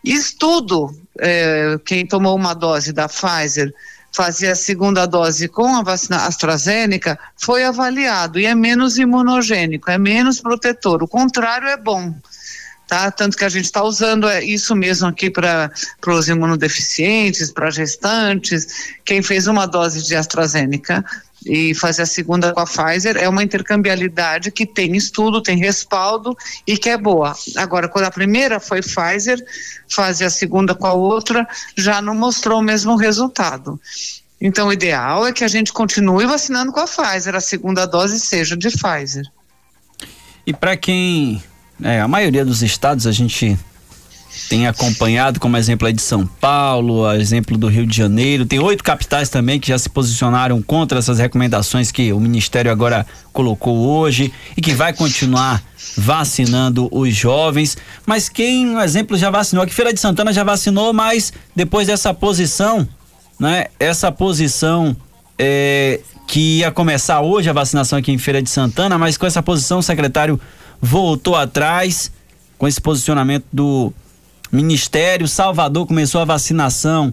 Estudo, 0.05 0.95
é, 1.19 1.79
quem 1.85 2.07
tomou 2.07 2.35
uma 2.35 2.55
dose 2.55 2.93
da 2.93 3.09
Pfizer 3.09 3.73
fazia 4.13 4.53
a 4.53 4.57
segunda 4.57 5.07
dose 5.07 5.49
com 5.49 5.77
a 5.77 5.83
vacina 5.83 6.27
AstraZeneca 6.27 7.19
foi 7.37 7.65
avaliado 7.65 8.39
e 8.39 8.47
é 8.47 8.55
menos 8.55 8.99
imunogênico, 8.99 9.91
é 9.91 9.99
menos 9.99 10.41
protetor. 10.41 11.03
O 11.03 11.09
contrário 11.09 11.69
é 11.69 11.77
bom. 11.77 12.15
Tá? 12.87 13.09
Tanto 13.09 13.37
que 13.37 13.45
a 13.45 13.49
gente 13.49 13.67
está 13.67 13.85
usando 13.85 14.29
é 14.29 14.43
isso 14.43 14.75
mesmo 14.75 15.07
aqui 15.07 15.31
para 15.31 15.71
os 16.09 16.29
imunodeficientes, 16.29 17.53
para 17.53 17.71
gestantes. 17.71 18.67
Quem 19.05 19.23
fez 19.23 19.47
uma 19.47 19.65
dose 19.65 20.03
de 20.03 20.17
AstraZeneca 20.17 21.05
e 21.45 21.75
fazer 21.75 22.03
a 22.03 22.07
segunda 22.07 22.53
com 22.53 22.61
a 22.61 22.67
Pfizer 22.67 23.17
é 23.17 23.29
uma 23.29 23.43
intercambialidade 23.43 24.51
que 24.51 24.67
tem 24.67 24.97
estudo, 24.97 25.43
tem 25.43 25.59
respaldo 25.59 26.37
e 26.67 26.77
que 26.77 26.89
é 26.89 26.97
boa. 26.97 27.35
Agora, 27.57 27.89
quando 27.89 28.05
a 28.05 28.11
primeira 28.11 28.61
foi 28.61 28.81
Pfizer, 28.81 29.43
fazer 29.89 30.27
a 30.27 30.31
segunda 30.31 30.75
com 30.75 30.87
a 30.87 30.93
outra 30.93 31.47
já 31.77 32.03
não 32.03 32.15
mostrou 32.15 32.61
o 32.61 32.63
mesmo 32.63 32.97
resultado. 32.97 33.81
Então, 34.41 34.69
o 34.69 34.73
ideal 34.73 35.27
é 35.27 35.33
que 35.33 35.45
a 35.45 35.49
gente 35.49 35.73
continue 35.73 36.27
vacinando 36.27 36.73
com 36.73 36.81
a 36.81 36.87
Pfizer, 36.87 37.35
a 37.35 37.41
segunda 37.41 37.87
dose 37.87 38.19
seja 38.19 38.57
de 38.57 38.69
Pfizer. 38.71 39.25
E 40.47 40.53
para 40.53 40.77
quem, 40.77 41.43
é, 41.83 42.01
a 42.01 42.09
maioria 42.09 42.45
dos 42.45 42.63
estados 42.63 43.07
a 43.07 43.13
gente 43.13 43.59
tem 44.49 44.67
acompanhado, 44.67 45.41
como 45.41 45.57
exemplo 45.57 45.87
aí 45.87 45.93
de 45.93 46.03
São 46.03 46.27
Paulo, 46.27 47.11
exemplo 47.13 47.57
do 47.57 47.69
Rio 47.69 47.87
de 47.87 47.97
Janeiro. 47.97 48.47
Tem 48.47 48.59
oito 48.59 48.83
capitais 48.83 49.29
também 49.29 49.59
que 49.59 49.69
já 49.69 49.79
se 49.79 49.89
posicionaram 49.89 50.61
contra 50.63 50.99
essas 50.99 51.19
recomendações 51.19 51.91
que 51.91 52.13
o 52.13 52.21
Ministério 52.21 52.71
agora 52.71 53.07
colocou 53.33 53.79
hoje 53.79 54.33
e 54.57 54.61
que 54.61 54.73
vai 54.73 54.93
continuar 54.93 55.63
vacinando 55.97 56.89
os 56.91 57.15
jovens. 57.15 57.77
Mas 58.07 58.29
quem, 58.29 58.69
um 58.69 58.81
exemplo, 58.81 59.17
já 59.17 59.31
vacinou? 59.31 59.65
Aqui 59.65 59.75
Feira 59.75 59.93
de 59.93 60.01
Santana 60.01 60.33
já 60.33 60.45
vacinou, 60.45 60.93
mas 60.93 61.33
depois 61.55 61.87
dessa 61.87 62.15
posição, 62.15 62.89
né? 63.39 63.67
Essa 63.79 64.13
posição 64.13 64.97
é, 65.39 66.01
que 66.27 66.59
ia 66.59 66.71
começar 66.71 67.21
hoje 67.21 67.51
a 67.51 67.53
vacinação 67.53 67.99
aqui 67.99 68.13
em 68.13 68.19
Feira 68.19 68.43
de 68.43 68.51
Santana, 68.51 68.97
mas 68.97 69.17
com 69.17 69.27
essa 69.27 69.43
posição 69.43 69.81
o 69.81 69.83
secretário 69.83 70.41
voltou 70.81 71.35
atrás 71.35 72.13
com 72.57 72.69
esse 72.69 72.81
posicionamento 72.81 73.45
do 73.53 73.93
Ministério, 74.51 75.29
Salvador 75.29 75.87
começou 75.87 76.21
a 76.21 76.25
vacinação 76.25 77.13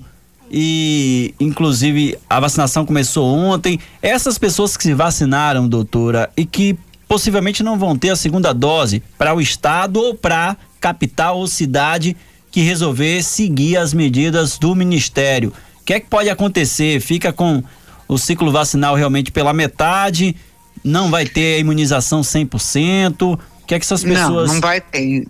e 0.52 1.34
inclusive 1.40 2.18
a 2.30 2.40
vacinação 2.40 2.86
começou 2.86 3.28
ontem. 3.28 3.80
Essas 4.02 4.38
pessoas 4.38 4.76
que 4.76 4.84
se 4.84 4.94
vacinaram, 4.94 5.68
doutora, 5.68 6.30
e 6.36 6.46
que 6.46 6.78
possivelmente 7.08 7.64
não 7.64 7.78
vão 7.78 7.98
ter 7.98 8.10
a 8.10 8.16
segunda 8.16 8.54
dose 8.54 9.02
para 9.18 9.34
o 9.34 9.42
estado 9.42 9.98
ou 10.00 10.16
para 10.16 10.58
capital 10.80 11.38
ou 11.38 11.48
cidade 11.48 12.16
que 12.52 12.62
resolver 12.62 13.24
seguir 13.24 13.78
as 13.78 13.94
medidas 13.94 14.58
do 14.58 14.74
ministério. 14.76 15.54
O 15.82 15.84
que 15.86 15.94
é 15.94 16.00
que 16.00 16.10
pode 16.10 16.30
acontecer? 16.30 17.00
Fica 17.00 17.32
com 17.32 17.64
o 18.08 18.18
ciclo 18.18 18.52
vacinal 18.52 18.96
realmente 18.96 19.32
pela 19.32 19.54
metade? 19.54 20.36
Não 20.84 21.10
vai 21.10 21.26
ter 21.26 21.56
a 21.56 21.60
imunização 21.60 22.22
100%? 22.22 23.34
O 23.34 23.40
que 23.66 23.76
é 23.76 23.80
que 23.80 23.86
essas 23.86 24.04
pessoas. 24.04 24.48
Não, 24.48 24.56
não 24.56 24.62
vai 24.62 24.82
ter. 24.82 25.28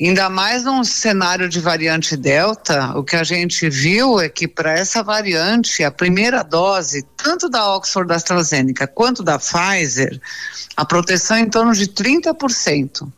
Ainda 0.00 0.28
mais 0.30 0.64
num 0.64 0.84
cenário 0.84 1.48
de 1.48 1.60
variante 1.60 2.16
Delta, 2.16 2.92
o 2.96 3.02
que 3.02 3.16
a 3.16 3.24
gente 3.24 3.68
viu 3.68 4.20
é 4.20 4.28
que 4.28 4.46
para 4.46 4.72
essa 4.72 5.02
variante, 5.02 5.82
a 5.82 5.90
primeira 5.90 6.42
dose, 6.42 7.04
tanto 7.16 7.48
da 7.48 7.74
Oxford 7.74 8.08
da 8.08 8.14
AstraZeneca 8.14 8.86
quanto 8.86 9.22
da 9.22 9.38
Pfizer, 9.38 10.20
a 10.76 10.84
proteção 10.84 11.36
é 11.36 11.40
em 11.40 11.50
torno 11.50 11.72
de 11.72 11.86
30%. 11.88 13.08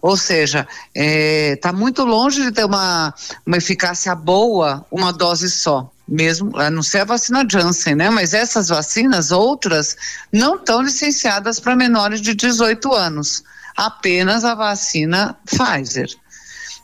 Ou 0.00 0.16
seja, 0.16 0.60
está 0.94 1.04
é, 1.04 1.56
tá 1.56 1.72
muito 1.72 2.04
longe 2.04 2.40
de 2.42 2.52
ter 2.52 2.64
uma, 2.64 3.12
uma 3.44 3.56
eficácia 3.56 4.14
boa, 4.14 4.86
uma 4.90 5.12
dose 5.12 5.50
só 5.50 5.90
mesmo, 6.06 6.56
a 6.56 6.70
não 6.70 6.82
ser 6.82 7.00
a 7.00 7.04
vacina 7.04 7.46
Janssen, 7.46 7.94
né? 7.94 8.08
Mas 8.08 8.32
essas 8.32 8.68
vacinas, 8.68 9.30
outras, 9.30 9.94
não 10.32 10.54
estão 10.54 10.80
licenciadas 10.80 11.60
para 11.60 11.76
menores 11.76 12.22
de 12.22 12.34
18 12.34 12.94
anos 12.94 13.42
apenas 13.78 14.44
a 14.44 14.56
vacina 14.56 15.38
Pfizer. 15.46 16.08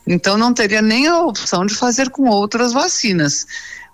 Então 0.06 0.38
não 0.38 0.54
teria 0.54 0.80
nem 0.80 1.08
a 1.08 1.22
opção 1.22 1.66
de 1.66 1.74
fazer 1.74 2.08
com 2.08 2.28
outras 2.28 2.72
vacinas. 2.72 3.46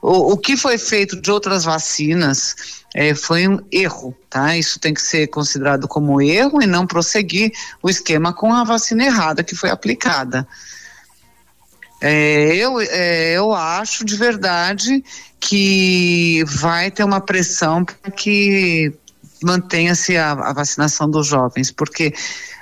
O, 0.03 0.33
o 0.33 0.37
que 0.37 0.55
foi 0.55 0.77
feito 0.77 1.19
de 1.19 1.31
outras 1.31 1.65
vacinas 1.65 2.55
é, 2.95 3.15
foi 3.15 3.49
um 3.49 3.59
erro, 3.73 4.15
tá? 4.29 4.55
Isso 4.55 4.79
tem 4.79 4.93
que 4.93 5.01
ser 5.01 5.29
considerado 5.29 5.89
como 5.89 6.21
erro 6.21 6.61
e 6.63 6.67
não 6.67 6.87
prosseguir 6.87 7.53
o 7.83 7.89
esquema 7.89 8.35
com 8.35 8.53
a 8.53 8.65
vacina 8.65 9.05
errada 9.05 9.43
que 9.43 9.57
foi 9.57 9.71
aplicada. 9.71 10.47
É, 12.03 12.55
eu, 12.55 12.81
é, 12.81 13.33
eu 13.33 13.55
acho 13.55 14.05
de 14.05 14.17
verdade 14.17 15.03
que 15.39 16.45
vai 16.47 16.91
ter 16.91 17.05
uma 17.05 17.21
pressão 17.21 17.83
para 17.83 18.11
que 18.11 18.93
mantenha-se 19.43 20.19
a, 20.19 20.33
a 20.33 20.53
vacinação 20.53 21.11
dos 21.11 21.27
jovens, 21.27 21.71
porque 21.71 22.13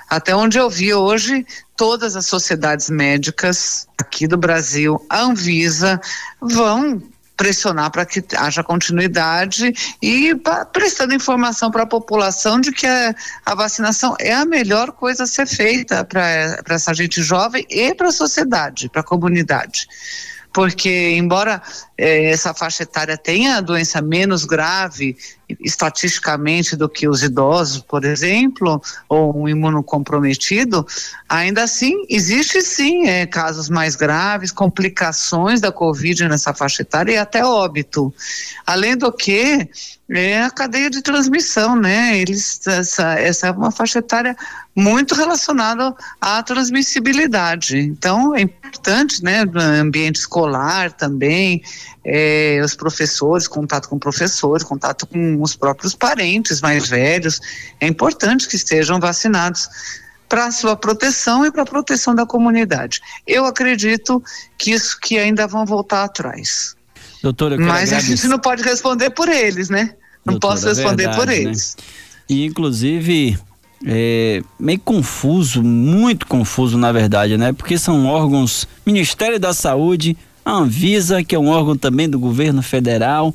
até 0.09 0.35
onde 0.35 0.57
eu 0.57 0.69
vi 0.69 0.93
hoje, 0.93 1.45
todas 1.77 2.15
as 2.15 2.25
sociedades 2.25 2.89
médicas 2.89 3.87
aqui 3.97 4.27
do 4.27 4.37
Brasil, 4.37 5.05
a 5.09 5.21
Anvisa, 5.21 6.01
vão 6.41 7.01
pressionar 7.37 7.89
para 7.89 8.05
que 8.05 8.21
haja 8.35 8.61
continuidade 8.61 9.73
e 10.01 10.35
pra, 10.35 10.65
prestando 10.65 11.13
informação 11.13 11.71
para 11.71 11.83
a 11.83 11.87
população 11.87 12.59
de 12.59 12.69
que 12.69 12.85
a, 12.85 13.15
a, 13.45 13.55
vacinação 13.55 14.13
é 14.19 14.33
a 14.33 14.43
melhor 14.43 14.91
coisa 14.91 15.23
a 15.23 15.27
ser 15.27 15.47
feita 15.47 16.03
para 16.03 16.61
essa 16.67 16.93
gente 16.93 17.21
jovem 17.21 17.65
e 17.69 17.93
para 17.95 18.09
a 18.09 18.11
sociedade, 18.11 18.89
para 18.89 18.99
a 18.99 19.05
comunidade 19.05 19.87
porque 20.51 21.11
embora 21.15 21.61
eh, 21.97 22.31
essa 22.31 22.53
faixa 22.53 22.83
etária 22.83 23.17
tenha 23.17 23.57
a 23.57 23.61
doença 23.61 24.01
menos 24.01 24.45
grave 24.45 25.15
estatisticamente 25.59 26.75
do 26.75 26.87
que 26.87 27.07
os 27.07 27.23
idosos, 27.23 27.81
por 27.81 28.05
exemplo, 28.05 28.81
ou 29.07 29.43
um 29.43 29.49
imunocomprometido, 29.49 30.85
ainda 31.27 31.63
assim 31.63 32.05
existe 32.09 32.61
sim 32.61 33.07
eh, 33.07 33.25
casos 33.25 33.69
mais 33.69 33.95
graves, 33.95 34.51
complicações 34.51 35.61
da 35.61 35.71
Covid 35.71 36.27
nessa 36.27 36.53
faixa 36.53 36.81
etária 36.81 37.13
e 37.13 37.17
até 37.17 37.43
óbito. 37.43 38.13
Além 38.65 38.95
do 38.95 39.11
que 39.11 39.69
é 40.11 40.41
a 40.41 40.49
cadeia 40.49 40.89
de 40.89 41.01
transmissão, 41.01 41.75
né? 41.75 42.17
Eles, 42.17 42.65
essa, 42.65 43.13
essa 43.13 43.47
é 43.47 43.51
uma 43.51 43.71
faixa 43.71 43.99
etária 43.99 44.35
muito 44.75 45.15
relacionada 45.15 45.93
à 46.21 46.41
transmissibilidade. 46.41 47.77
Então, 47.77 48.35
é 48.35 48.41
importante, 48.41 49.23
né, 49.23 49.43
no 49.43 49.59
ambiente 49.59 50.17
escolar 50.17 50.91
também, 50.91 51.61
é, 52.05 52.61
os 52.63 52.75
professores, 52.75 53.47
contato 53.47 53.89
com 53.89 53.99
professores, 53.99 54.63
contato 54.63 55.05
com 55.05 55.41
os 55.41 55.55
próprios 55.55 55.93
parentes 55.93 56.61
mais 56.61 56.87
velhos, 56.87 57.41
é 57.79 57.87
importante 57.87 58.47
que 58.47 58.55
estejam 58.55 58.99
vacinados 58.99 59.69
para 60.29 60.51
sua 60.51 60.75
proteção 60.75 61.45
e 61.45 61.51
para 61.51 61.63
a 61.63 61.65
proteção 61.65 62.13
da 62.13 62.25
comunidade. 62.25 63.01
Eu 63.25 63.45
acredito 63.45 64.23
que 64.57 64.71
isso 64.71 64.97
que 65.01 65.17
ainda 65.17 65.47
vão 65.47 65.65
voltar 65.65 66.03
atrás. 66.03 66.75
Doutora, 67.21 67.57
Mas 67.57 67.89
agradecer. 67.89 67.95
a 67.95 67.99
gente 68.15 68.27
não 68.27 68.39
pode 68.39 68.63
responder 68.63 69.09
por 69.09 69.27
eles, 69.27 69.69
né? 69.69 69.95
Não 70.23 70.33
Doutora, 70.33 70.53
posso 70.53 70.67
responder 70.67 71.07
verdade, 71.07 71.17
por 71.17 71.27
né? 71.27 71.37
eles. 71.37 71.75
Né? 71.75 71.83
E 72.29 72.45
inclusive 72.45 73.39
é, 73.85 74.41
meio 74.59 74.79
confuso, 74.79 75.63
muito 75.63 76.27
confuso 76.27 76.77
na 76.77 76.91
verdade, 76.91 77.37
né? 77.37 77.53
Porque 77.53 77.77
são 77.77 78.05
órgãos, 78.05 78.67
Ministério 78.85 79.39
da 79.39 79.53
Saúde, 79.53 80.17
a 80.43 80.51
Anvisa, 80.51 81.23
que 81.23 81.35
é 81.35 81.39
um 81.39 81.47
órgão 81.47 81.77
também 81.77 82.09
do 82.09 82.19
governo 82.19 82.61
federal. 82.61 83.33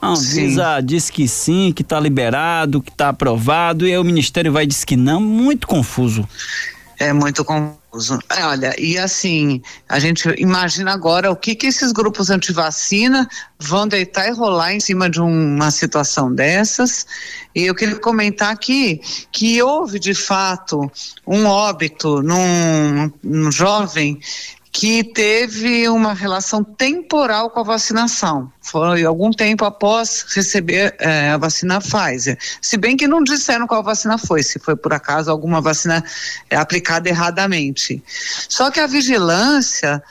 A 0.00 0.08
Anvisa 0.10 0.78
sim. 0.78 0.86
diz 0.86 1.10
que 1.10 1.26
sim, 1.26 1.72
que 1.74 1.82
está 1.82 1.98
liberado, 1.98 2.80
que 2.80 2.90
está 2.90 3.08
aprovado, 3.08 3.86
e 3.86 3.92
aí 3.92 3.98
o 3.98 4.04
Ministério 4.04 4.52
vai 4.52 4.66
dizer 4.66 4.86
que 4.86 4.96
não, 4.96 5.20
muito 5.20 5.66
confuso. 5.66 6.28
É 6.98 7.12
muito 7.12 7.44
confuso. 7.44 7.78
É, 8.30 8.44
olha, 8.44 8.74
e 8.78 8.96
assim, 8.96 9.60
a 9.88 9.98
gente 9.98 10.28
imagina 10.38 10.92
agora 10.92 11.30
o 11.30 11.36
que 11.36 11.54
que 11.54 11.66
esses 11.66 11.92
grupos 11.92 12.30
antivacina 12.30 13.28
vão 13.58 13.88
deitar 13.88 14.28
e 14.28 14.32
rolar 14.32 14.72
em 14.72 14.80
cima 14.80 15.10
de 15.10 15.20
uma 15.20 15.70
situação 15.70 16.32
dessas. 16.32 17.06
E 17.54 17.64
eu 17.64 17.74
queria 17.74 17.96
comentar 17.96 18.52
aqui 18.52 19.00
que 19.32 19.60
houve 19.62 19.98
de 19.98 20.14
fato 20.14 20.90
um 21.26 21.46
óbito 21.46 22.22
num, 22.22 23.12
num 23.22 23.50
jovem 23.50 24.20
que 24.72 25.02
teve 25.02 25.88
uma 25.88 26.12
relação 26.12 26.62
temporal 26.62 27.50
com 27.50 27.60
a 27.60 27.64
vacinação. 27.64 28.52
Foi 28.60 29.04
algum 29.04 29.30
tempo 29.30 29.64
após 29.64 30.26
receber 30.34 30.94
é, 30.98 31.30
a 31.30 31.36
vacina 31.36 31.80
Pfizer. 31.80 32.38
Se 32.60 32.76
bem 32.76 32.96
que 32.96 33.08
não 33.08 33.22
disseram 33.22 33.66
qual 33.66 33.82
vacina 33.82 34.18
foi, 34.18 34.42
se 34.42 34.58
foi 34.58 34.76
por 34.76 34.92
acaso 34.92 35.30
alguma 35.30 35.60
vacina 35.60 36.04
é, 36.50 36.56
aplicada 36.56 37.08
erradamente. 37.08 38.02
Só 38.48 38.70
que 38.70 38.80
a 38.80 38.86
vigilância 38.86 40.02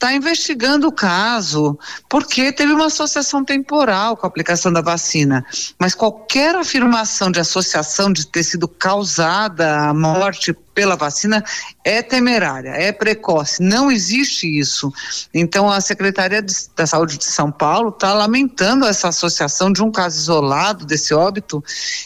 está 0.00 0.14
investigando 0.14 0.88
o 0.88 0.92
caso, 0.92 1.78
porque 2.08 2.50
teve 2.50 2.72
uma 2.72 2.86
associação 2.86 3.44
temporal 3.44 4.16
com 4.16 4.26
a 4.26 4.28
aplicação 4.28 4.72
da 4.72 4.80
vacina. 4.80 5.44
Mas 5.78 5.94
qualquer 5.94 6.54
afirmação 6.56 7.30
de 7.30 7.38
associação 7.38 8.10
de 8.10 8.26
ter 8.26 8.42
sido 8.42 8.66
causada 8.66 9.88
a 9.88 9.92
morte 9.92 10.54
pela 10.74 10.96
vacina 10.96 11.44
é 11.84 12.02
temerária, 12.02 12.70
é 12.70 12.92
precoce, 12.92 13.62
não 13.62 13.90
existe 13.90 14.46
isso. 14.46 14.92
Então 15.34 15.70
a 15.70 15.80
Secretaria 15.80 16.40
de, 16.40 16.54
da 16.76 16.86
Saúde 16.86 17.18
de 17.18 17.24
São 17.24 17.50
Paulo 17.50 17.90
está 17.90 18.14
lamentando 18.14 18.86
essa 18.86 19.08
associação 19.08 19.72
de 19.72 19.82
um 19.82 19.90
caso 19.90 20.18
isolado 20.18 20.84
desse 20.86 21.12
óbito 21.12 21.62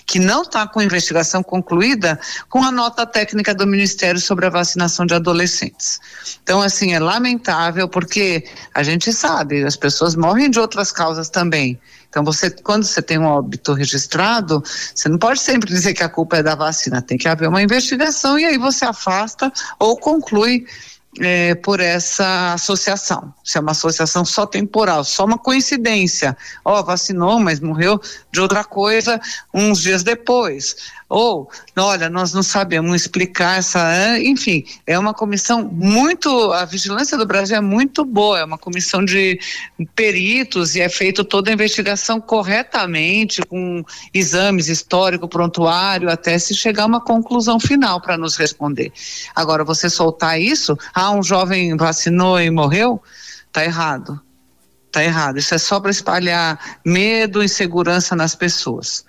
que 0.06 0.18
não 0.18 0.42
está 0.42 0.66
com 0.66 0.80
investigação 0.80 1.42
concluída 1.42 2.18
com 2.48 2.62
a 2.62 2.72
nota 2.72 3.06
técnica 3.06 3.54
do 3.54 3.66
Ministério 3.66 4.20
sobre 4.20 4.46
a 4.46 4.50
vacinação 4.50 5.04
de 5.06 5.14
adolescentes. 5.14 6.00
Então 6.42 6.60
assim 6.60 6.94
é 6.94 6.98
lamentável 6.98 7.88
porque 7.88 8.44
a 8.74 8.82
gente 8.82 9.12
sabe 9.12 9.64
as 9.64 9.76
pessoas 9.76 10.14
morrem 10.14 10.50
de 10.50 10.58
outras 10.58 10.90
causas 10.90 11.28
também. 11.28 11.78
Então, 12.14 12.22
você, 12.22 12.48
quando 12.48 12.84
você 12.84 13.02
tem 13.02 13.18
um 13.18 13.24
óbito 13.24 13.72
registrado, 13.72 14.62
você 14.94 15.08
não 15.08 15.18
pode 15.18 15.40
sempre 15.40 15.68
dizer 15.68 15.94
que 15.94 16.02
a 16.04 16.08
culpa 16.08 16.36
é 16.36 16.44
da 16.44 16.54
vacina, 16.54 17.02
tem 17.02 17.18
que 17.18 17.26
haver 17.26 17.48
uma 17.48 17.60
investigação 17.60 18.38
e 18.38 18.44
aí 18.44 18.56
você 18.56 18.84
afasta 18.84 19.52
ou 19.80 19.96
conclui 19.96 20.64
é, 21.18 21.56
por 21.56 21.80
essa 21.80 22.54
associação. 22.54 23.34
Se 23.42 23.58
é 23.58 23.60
uma 23.60 23.72
associação 23.72 24.24
só 24.24 24.46
temporal, 24.46 25.02
só 25.02 25.24
uma 25.24 25.38
coincidência. 25.38 26.36
Ó, 26.64 26.78
oh, 26.78 26.84
vacinou, 26.84 27.40
mas 27.40 27.58
morreu 27.58 28.00
de 28.30 28.40
outra 28.40 28.62
coisa 28.62 29.20
uns 29.52 29.80
dias 29.80 30.04
depois. 30.04 30.76
Ou, 31.08 31.50
olha, 31.76 32.08
nós 32.08 32.32
não 32.32 32.42
sabemos 32.42 33.02
explicar 33.02 33.58
essa. 33.58 34.18
Enfim, 34.20 34.64
é 34.86 34.98
uma 34.98 35.12
comissão 35.12 35.64
muito. 35.64 36.52
A 36.52 36.64
vigilância 36.64 37.16
do 37.18 37.26
Brasil 37.26 37.56
é 37.56 37.60
muito 37.60 38.04
boa, 38.04 38.38
é 38.38 38.44
uma 38.44 38.56
comissão 38.56 39.04
de 39.04 39.38
peritos 39.94 40.74
e 40.74 40.80
é 40.80 40.88
feita 40.88 41.22
toda 41.22 41.50
a 41.50 41.52
investigação 41.52 42.20
corretamente, 42.20 43.42
com 43.42 43.84
exames 44.12 44.68
histórico, 44.68 45.28
prontuário, 45.28 46.10
até 46.10 46.38
se 46.38 46.54
chegar 46.54 46.84
a 46.84 46.86
uma 46.86 47.00
conclusão 47.00 47.60
final 47.60 48.00
para 48.00 48.16
nos 48.16 48.36
responder. 48.36 48.92
Agora, 49.34 49.62
você 49.62 49.90
soltar 49.90 50.40
isso, 50.40 50.76
ah, 50.94 51.10
um 51.10 51.22
jovem 51.22 51.76
vacinou 51.76 52.40
e 52.40 52.50
morreu, 52.50 53.02
tá 53.52 53.64
errado. 53.64 54.20
Tá 54.90 55.02
errado. 55.02 55.38
Isso 55.38 55.54
é 55.54 55.58
só 55.58 55.80
para 55.80 55.90
espalhar 55.90 56.78
medo 56.84 57.42
e 57.42 57.46
insegurança 57.46 58.14
nas 58.14 58.34
pessoas 58.34 59.04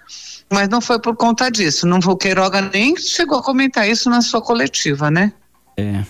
mas 0.51 0.69
não 0.69 0.81
foi 0.81 0.99
por 0.99 1.15
conta 1.15 1.49
disso. 1.49 1.87
Não, 1.87 1.97
o 1.97 2.15
Queiroga 2.15 2.61
nem 2.61 2.95
chegou 2.97 3.39
a 3.39 3.43
comentar 3.43 3.89
isso 3.89 4.09
na 4.09 4.21
sua 4.21 4.41
coletiva, 4.41 5.09
né? 5.09 5.33
É. 5.77 6.03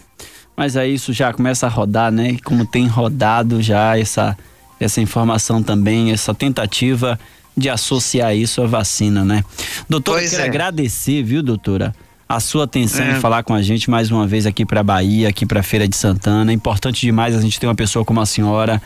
Mas 0.56 0.78
aí 0.78 0.94
isso 0.94 1.12
já 1.12 1.34
começa 1.34 1.66
a 1.66 1.70
rodar, 1.70 2.12
né? 2.12 2.32
E 2.32 2.40
como 2.40 2.66
tem 2.66 2.88
rodado 2.88 3.62
já 3.62 3.98
essa, 3.98 4.38
essa 4.80 5.02
informação 5.02 5.62
também, 5.62 6.12
essa 6.12 6.34
tentativa 6.34 7.20
de 7.58 7.70
associar 7.70 8.36
isso 8.36 8.62
à 8.62 8.68
vacina, 8.68 9.24
né? 9.24 9.44
Doutora, 9.90 10.24
eu 10.24 10.30
quero 10.30 10.44
é. 10.44 10.46
agradecer, 10.46 11.24
viu, 11.24 11.42
doutora? 11.42 11.94
A 12.28 12.40
sua 12.40 12.64
atenção 12.64 13.06
é. 13.06 13.12
em 13.18 13.20
falar 13.20 13.44
com 13.44 13.54
a 13.54 13.62
gente 13.62 13.90
mais 13.90 14.12
uma 14.12 14.26
vez 14.26 14.46
aqui 14.46 14.66
para 14.66 14.82
Bahia, 14.82 15.30
aqui 15.30 15.46
para 15.46 15.62
Feira 15.62 15.88
de 15.88 15.96
Santana. 15.96 16.52
É 16.52 16.54
importante 16.54 17.02
demais 17.02 17.36
a 17.36 17.42
gente 17.42 17.60
ter 17.60 17.68
uma 17.68 17.76
pessoa 17.76 18.04
como 18.04 18.20
a 18.20 18.26
senhora 18.26 18.82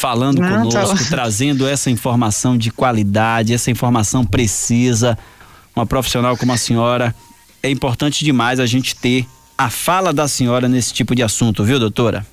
falando 0.00 0.40
Não, 0.40 0.70
conosco, 0.70 0.96
tá... 0.96 1.04
trazendo 1.10 1.68
essa 1.68 1.90
informação 1.90 2.56
de 2.56 2.70
qualidade, 2.70 3.52
essa 3.52 3.70
informação 3.70 4.24
precisa. 4.24 5.16
Uma 5.76 5.84
profissional 5.84 6.38
como 6.38 6.52
a 6.52 6.56
senhora, 6.56 7.14
é 7.62 7.70
importante 7.70 8.24
demais 8.24 8.58
a 8.58 8.64
gente 8.64 8.96
ter 8.96 9.26
a 9.58 9.68
fala 9.68 10.10
da 10.10 10.26
senhora 10.26 10.66
nesse 10.68 10.94
tipo 10.94 11.14
de 11.14 11.22
assunto, 11.22 11.62
viu, 11.62 11.78
doutora? 11.78 12.26